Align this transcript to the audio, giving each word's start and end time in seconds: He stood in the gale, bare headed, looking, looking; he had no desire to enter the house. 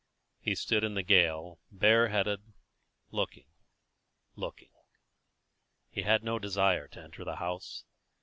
He 0.39 0.55
stood 0.55 0.83
in 0.83 0.95
the 0.95 1.03
gale, 1.03 1.59
bare 1.69 2.07
headed, 2.07 2.41
looking, 3.11 3.45
looking; 4.33 4.71
he 5.91 6.01
had 6.01 6.23
no 6.23 6.39
desire 6.39 6.87
to 6.87 6.99
enter 6.99 7.23
the 7.23 7.35
house. 7.35 7.85